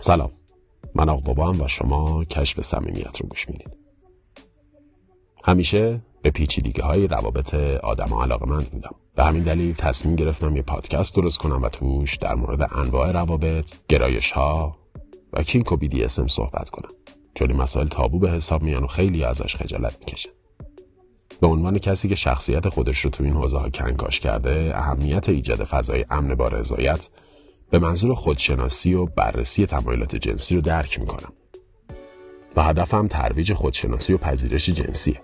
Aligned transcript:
سلام. 0.00 0.30
من 0.94 1.08
آقا 1.08 1.52
و 1.52 1.68
شما 1.68 2.24
کشف 2.24 2.60
صمیمیت 2.60 3.20
رو 3.20 3.28
گوش 3.28 3.48
می‌دید. 3.48 3.76
همیشه 5.44 6.00
به 6.22 6.30
پیچیدگی 6.30 6.80
های 6.80 7.06
روابط 7.06 7.54
آدم 7.82 8.14
علاقه 8.14 8.46
من 8.46 8.66
میدم. 8.72 8.94
به 9.14 9.24
همین 9.24 9.42
دلیل 9.42 9.74
تصمیم 9.74 10.16
گرفتم 10.16 10.56
یه 10.56 10.62
پادکست 10.62 11.16
درست 11.16 11.38
کنم 11.38 11.62
و 11.62 11.68
توش 11.68 12.16
در 12.16 12.34
مورد 12.34 12.68
انواع 12.72 13.12
روابط 13.12 13.72
گرایش 13.88 14.32
ها 14.32 14.76
و 15.32 15.42
کینک 15.42 15.72
و 15.72 15.76
بیدی 15.76 16.04
اسم 16.04 16.26
صحبت 16.26 16.70
کنم. 16.70 16.90
چون 17.34 17.50
این 17.50 17.60
مسائل 17.60 17.88
تابو 17.88 18.18
به 18.18 18.30
حساب 18.30 18.62
میان 18.62 18.84
و 18.84 18.86
خیلی 18.86 19.24
ازش 19.24 19.56
خجالت 19.56 19.98
می‌کشن 19.98 20.30
به 21.40 21.46
عنوان 21.46 21.78
کسی 21.78 22.08
که 22.08 22.14
شخصیت 22.14 22.68
خودش 22.68 23.00
رو 23.00 23.10
تو 23.10 23.24
این 23.24 23.34
حوزه 23.34 23.58
ها 23.58 23.68
کنکاش 23.68 24.20
کرده 24.20 24.72
اهمیت 24.74 25.28
ایجاد 25.28 25.64
فضای 25.64 26.04
امن 26.10 26.34
با 26.34 26.48
رضایت 26.48 27.08
به 27.70 27.78
منظور 27.78 28.14
خودشناسی 28.14 28.94
و 28.94 29.06
بررسی 29.06 29.66
تمایلات 29.66 30.16
جنسی 30.16 30.54
رو 30.54 30.60
درک 30.60 31.00
می‌کنم. 31.00 31.32
و 32.56 32.62
هدفم 32.62 33.08
ترویج 33.08 33.52
خودشناسی 33.52 34.12
و 34.12 34.18
پذیرش 34.18 34.70
جنسیه. 34.70 35.20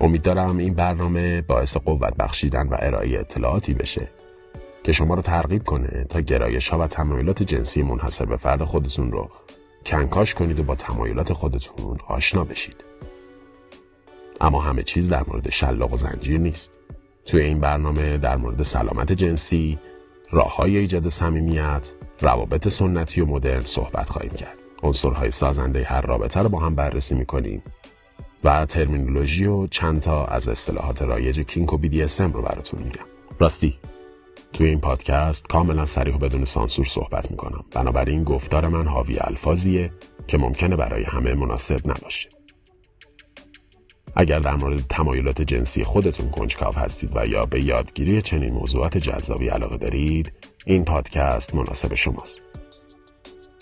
امیدوارم 0.00 0.58
این 0.58 0.74
برنامه 0.74 1.42
باعث 1.42 1.76
قوت 1.76 2.16
بخشیدن 2.16 2.68
و 2.68 2.76
ارائه 2.78 3.20
اطلاعاتی 3.20 3.74
بشه 3.74 4.08
که 4.84 4.92
شما 4.92 5.14
رو 5.14 5.22
ترغیب 5.22 5.64
کنه 5.64 6.06
تا 6.08 6.20
گرایش 6.20 6.68
ها 6.68 6.78
و 6.78 6.86
تمایلات 6.86 7.42
جنسی 7.42 7.82
منحصر 7.82 8.24
به 8.24 8.36
فرد 8.36 8.64
خودتون 8.64 9.12
رو 9.12 9.28
کنکاش 9.86 10.34
کنید 10.34 10.60
و 10.60 10.62
با 10.62 10.74
تمایلات 10.74 11.32
خودتون 11.32 11.98
آشنا 12.08 12.44
بشید. 12.44 12.84
اما 14.40 14.62
همه 14.62 14.82
چیز 14.82 15.08
در 15.08 15.24
مورد 15.26 15.50
شلاق 15.50 15.92
و 15.92 15.96
زنجیر 15.96 16.38
نیست. 16.38 16.72
توی 17.26 17.40
این 17.40 17.60
برنامه 17.60 18.18
در 18.18 18.36
مورد 18.36 18.62
سلامت 18.62 19.12
جنسی 19.12 19.78
راه 20.30 20.56
های 20.56 20.78
ایجاد 20.78 21.08
صمیمیت 21.08 21.90
روابط 22.20 22.68
سنتی 22.68 23.20
و 23.20 23.26
مدرن 23.26 23.60
صحبت 23.60 24.08
خواهیم 24.08 24.32
کرد. 24.32 24.58
عنصرهای 24.82 25.30
سازنده 25.30 25.84
هر 25.84 26.00
رابطه 26.00 26.40
رو 26.40 26.48
با 26.48 26.58
هم 26.58 26.74
بررسی 26.74 27.14
می‌کنیم 27.14 27.62
و 28.44 28.66
ترمینولوژی 28.66 29.46
و 29.46 29.66
چند 29.66 30.00
تا 30.00 30.24
از 30.24 30.48
اصطلاحات 30.48 31.02
رایج 31.02 31.40
کینک 31.40 31.72
و 31.72 31.78
BDSM 31.78 32.32
رو 32.32 32.42
براتون 32.42 32.82
میگم. 32.82 33.04
راستی. 33.38 33.78
توی 34.52 34.66
این 34.66 34.80
پادکست 34.80 35.48
کاملا 35.48 35.86
سریح 35.86 36.14
و 36.14 36.18
بدون 36.18 36.44
سانسور 36.44 36.84
صحبت 36.84 37.30
می‌کنم. 37.30 37.64
بنابراین 37.74 38.24
گفتار 38.24 38.68
من 38.68 38.86
حاوی 38.86 39.18
الفاظیه 39.20 39.92
که 40.26 40.38
ممکنه 40.38 40.76
برای 40.76 41.04
همه 41.04 41.34
مناسب 41.34 41.90
نباشه. 41.90 42.28
اگر 44.16 44.38
در 44.38 44.54
مورد 44.54 44.80
تمایلات 44.80 45.42
جنسی 45.42 45.84
خودتون 45.84 46.30
کنجکاو 46.30 46.74
هستید 46.74 47.10
و 47.16 47.26
یا 47.26 47.46
به 47.46 47.62
یادگیری 47.62 48.22
چنین 48.22 48.52
موضوعات 48.52 48.98
جذابی 48.98 49.48
علاقه 49.48 49.76
دارید 49.76 50.32
این 50.66 50.84
پادکست 50.84 51.54
مناسب 51.54 51.94
شماست. 51.94 52.42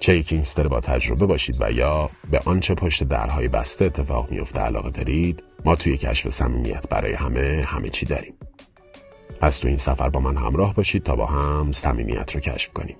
چه 0.00 0.22
کینگستر 0.22 0.68
با 0.68 0.80
تجربه 0.80 1.26
باشید 1.26 1.56
و 1.60 1.72
یا 1.72 2.10
به 2.30 2.40
آنچه 2.44 2.74
پشت 2.74 3.04
درهای 3.04 3.48
بسته 3.48 3.84
اتفاق 3.84 4.30
میفته 4.30 4.60
علاقه 4.60 4.90
دارید 4.90 5.42
ما 5.64 5.76
توی 5.76 5.96
کشف 5.96 6.28
صمیمیت 6.28 6.88
برای 6.88 7.12
همه 7.12 7.64
همه 7.66 7.88
چی 7.88 8.06
داریم. 8.06 8.34
از 9.40 9.60
تو 9.60 9.68
این 9.68 9.76
سفر 9.76 10.08
با 10.08 10.20
من 10.20 10.36
همراه 10.36 10.74
باشید 10.74 11.02
تا 11.02 11.16
با 11.16 11.26
هم 11.26 11.72
صمیمیت 11.72 12.34
رو 12.34 12.40
کشف 12.40 12.72
کنیم. 12.72 12.96